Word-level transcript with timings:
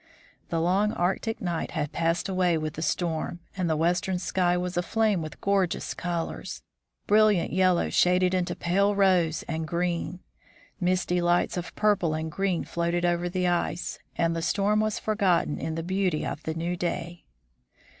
The 0.49 0.59
long 0.59 0.93
Arctic 0.93 1.41
night 1.41 1.69
had 1.77 1.91
passed 1.91 2.27
away 2.27 2.57
with 2.57 2.73
the 2.73 2.81
storm, 2.81 3.39
and 3.55 3.69
the 3.69 3.77
western 3.77 4.17
sky 4.17 4.57
was 4.57 4.75
aflame 4.75 5.21
with 5.21 5.39
gorgeous 5.41 5.93
colors; 5.93 6.63
brilliant 7.05 7.53
yellow 7.53 7.91
shaded 7.91 8.33
into 8.33 8.55
pale 8.55 8.95
rose 8.95 9.43
and 9.47 9.67
green. 9.67 10.21
Misty 10.79 11.21
lights 11.21 11.55
of 11.55 11.75
purple 11.75 12.15
and 12.15 12.31
green 12.31 12.63
floated 12.63 13.05
over 13.05 13.29
the 13.29 13.45
ice, 13.45 13.99
and 14.15 14.35
the 14.35 14.41
storm 14.41 14.79
was 14.79 14.97
forgotten 14.97 15.59
in 15.59 15.75
the 15.75 15.83
beauty 15.83 16.25
of 16.25 16.41
the 16.41 16.55
new 16.55 16.75
day. 16.75 17.25